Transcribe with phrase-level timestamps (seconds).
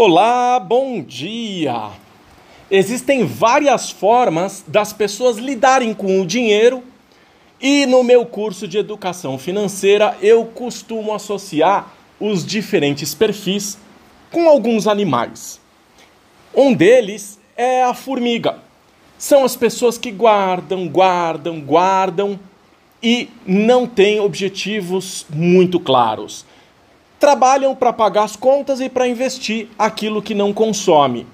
[0.00, 1.90] Olá, bom dia!
[2.70, 6.84] Existem várias formas das pessoas lidarem com o dinheiro
[7.60, 13.76] e no meu curso de educação financeira eu costumo associar os diferentes perfis
[14.30, 15.60] com alguns animais.
[16.54, 18.60] Um deles é a formiga.
[19.18, 22.38] São as pessoas que guardam, guardam, guardam
[23.02, 26.46] e não têm objetivos muito claros
[27.18, 31.26] trabalham para pagar as contas e para investir aquilo que não consome.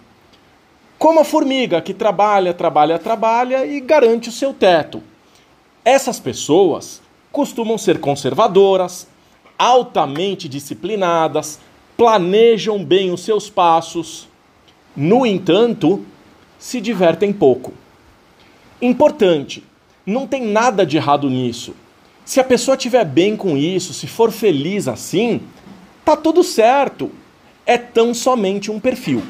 [0.98, 5.02] Como a formiga que trabalha, trabalha, trabalha e garante o seu teto.
[5.84, 9.06] Essas pessoas costumam ser conservadoras,
[9.58, 11.58] altamente disciplinadas,
[11.96, 14.28] planejam bem os seus passos.
[14.96, 16.04] No entanto,
[16.58, 17.74] se divertem pouco.
[18.80, 19.62] Importante,
[20.06, 21.74] não tem nada de errado nisso.
[22.24, 25.42] Se a pessoa estiver bem com isso, se for feliz assim,
[26.04, 27.10] Tá tudo certo.
[27.64, 29.22] É tão somente um perfil.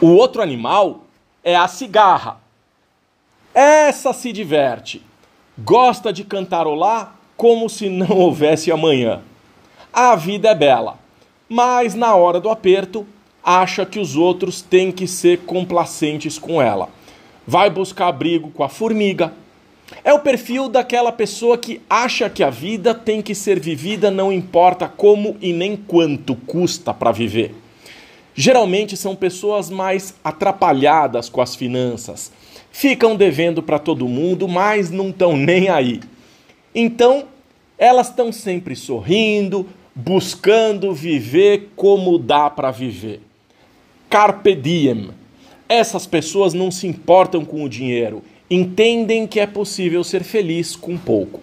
[0.00, 1.04] O outro animal
[1.42, 2.38] é a cigarra.
[3.52, 5.02] Essa se diverte.
[5.58, 9.22] Gosta de cantarolar como se não houvesse amanhã.
[9.92, 10.98] A vida é bela,
[11.48, 13.06] mas na hora do aperto
[13.42, 16.90] acha que os outros têm que ser complacentes com ela.
[17.46, 19.32] Vai buscar abrigo com a formiga,
[20.02, 24.32] é o perfil daquela pessoa que acha que a vida tem que ser vivida não
[24.32, 27.54] importa como e nem quanto custa para viver.
[28.34, 32.32] Geralmente são pessoas mais atrapalhadas com as finanças.
[32.70, 36.00] Ficam devendo para todo mundo, mas não estão nem aí.
[36.74, 37.24] Então,
[37.78, 43.22] elas estão sempre sorrindo, buscando viver como dá para viver.
[44.10, 45.10] Carpe diem.
[45.68, 50.96] Essas pessoas não se importam com o dinheiro entendem que é possível ser feliz com
[50.96, 51.40] pouco.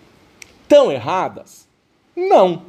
[0.68, 1.68] Tão erradas?
[2.16, 2.64] Não.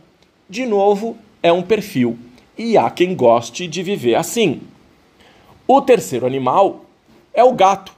[0.49, 2.19] De novo, é um perfil
[2.57, 4.61] e há quem goste de viver assim.
[5.67, 6.85] O terceiro animal
[7.33, 7.93] é o gato.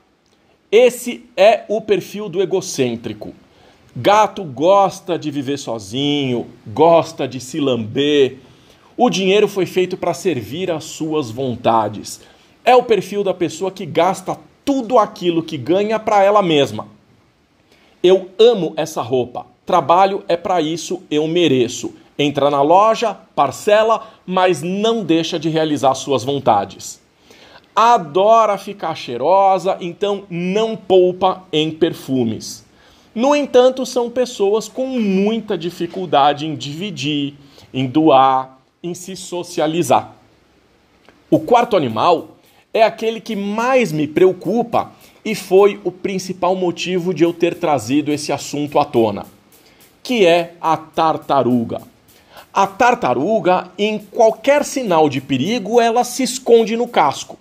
[0.71, 3.35] Esse é o perfil do egocêntrico.
[3.95, 8.39] Gato gosta de viver sozinho, gosta de se lamber.
[8.97, 12.21] O dinheiro foi feito para servir às suas vontades.
[12.65, 16.89] É o perfil da pessoa que gasta tudo aquilo que ganha para ela mesma.
[18.03, 19.47] Eu amo essa roupa.
[19.65, 21.95] Trabalho é para isso, eu mereço.
[22.19, 27.01] Entra na loja, parcela, mas não deixa de realizar suas vontades.
[27.75, 32.65] Adora ficar cheirosa, então não poupa em perfumes.
[33.15, 37.35] No entanto, são pessoas com muita dificuldade em dividir,
[37.73, 40.13] em doar, em se socializar.
[41.31, 42.36] O quarto animal
[42.77, 44.93] é aquele que mais me preocupa
[45.25, 49.25] e foi o principal motivo de eu ter trazido esse assunto à tona,
[50.03, 51.81] que é a tartaruga.
[52.53, 57.39] A tartaruga, em qualquer sinal de perigo, ela se esconde no casco.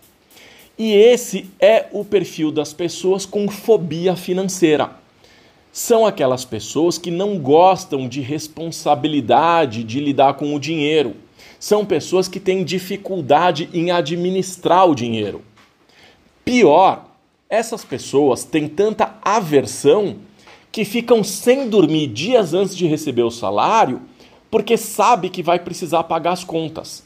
[0.80, 4.92] E esse é o perfil das pessoas com fobia financeira.
[5.70, 11.14] São aquelas pessoas que não gostam de responsabilidade de lidar com o dinheiro
[11.60, 15.42] são pessoas que têm dificuldade em administrar o dinheiro.
[16.44, 17.06] Pior,
[17.50, 20.18] essas pessoas têm tanta aversão
[20.72, 24.02] que ficam sem dormir dias antes de receber o salário
[24.52, 27.06] porque sabe que vai precisar pagar as contas.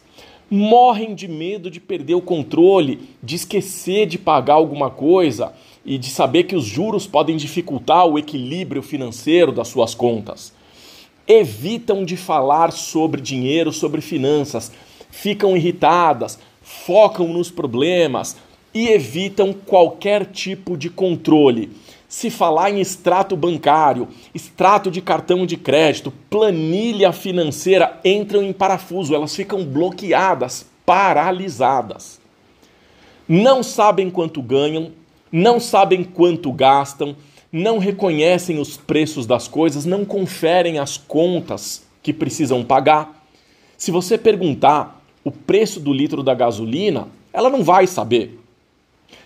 [0.51, 5.53] Morrem de medo de perder o controle, de esquecer de pagar alguma coisa
[5.85, 10.53] e de saber que os juros podem dificultar o equilíbrio financeiro das suas contas
[11.29, 14.71] evitam de falar sobre dinheiro, sobre finanças,
[15.11, 18.35] ficam irritadas, focam nos problemas
[18.73, 21.71] e evitam qualquer tipo de controle.
[22.07, 29.13] Se falar em extrato bancário, extrato de cartão de crédito, planilha financeira, entram em parafuso,
[29.13, 32.19] elas ficam bloqueadas, paralisadas.
[33.27, 34.91] Não sabem quanto ganham,
[35.31, 37.15] não sabem quanto gastam,
[37.51, 43.25] não reconhecem os preços das coisas, não conferem as contas que precisam pagar.
[43.77, 48.39] Se você perguntar o preço do litro da gasolina, ela não vai saber.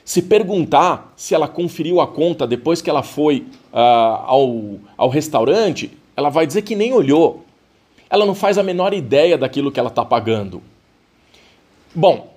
[0.05, 5.91] Se perguntar se ela conferiu a conta depois que ela foi uh, ao, ao restaurante,
[6.15, 7.45] ela vai dizer que nem olhou.
[8.09, 10.61] Ela não faz a menor ideia daquilo que ela está pagando.
[11.95, 12.33] Bom,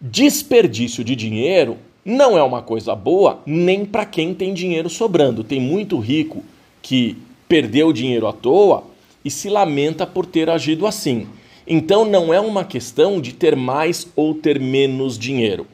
[0.00, 5.44] desperdício de dinheiro não é uma coisa boa nem para quem tem dinheiro sobrando.
[5.44, 6.42] Tem muito rico
[6.80, 7.16] que
[7.48, 8.84] perdeu dinheiro à toa
[9.24, 11.26] e se lamenta por ter agido assim.
[11.66, 15.66] Então não é uma questão de ter mais ou ter menos dinheiro.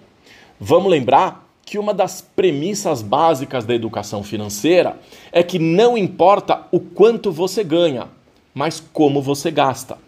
[0.59, 4.99] Vamos lembrar que uma das premissas básicas da educação financeira
[5.33, 8.09] é que não importa o quanto você ganha,
[8.55, 9.99] mas como você gasta.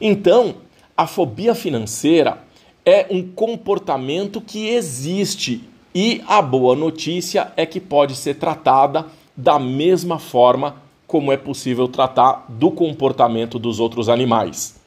[0.00, 0.56] Então,
[0.96, 2.38] a fobia financeira
[2.84, 5.62] é um comportamento que existe
[5.94, 9.06] e a boa notícia é que pode ser tratada
[9.36, 14.80] da mesma forma como é possível tratar do comportamento dos outros animais.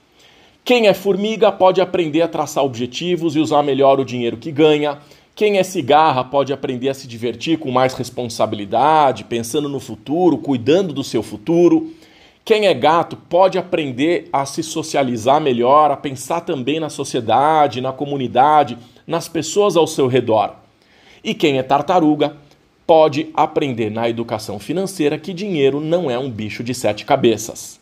[0.63, 4.99] Quem é formiga pode aprender a traçar objetivos e usar melhor o dinheiro que ganha.
[5.35, 10.93] Quem é cigarra pode aprender a se divertir com mais responsabilidade, pensando no futuro, cuidando
[10.93, 11.91] do seu futuro.
[12.45, 17.93] Quem é gato pode aprender a se socializar melhor, a pensar também na sociedade, na
[17.93, 20.55] comunidade, nas pessoas ao seu redor.
[21.23, 22.35] E quem é tartaruga
[22.85, 27.79] pode aprender na educação financeira que dinheiro não é um bicho de sete cabeças.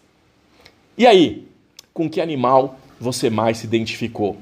[0.96, 1.48] E aí,
[1.92, 4.38] com que animal você mais se identificou?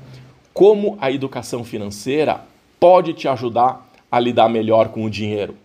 [0.53, 2.41] Como a educação financeira
[2.77, 5.55] pode te ajudar a lidar melhor com o dinheiro?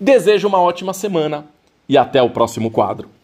[0.00, 1.44] Desejo uma ótima semana
[1.86, 3.19] e até o próximo quadro.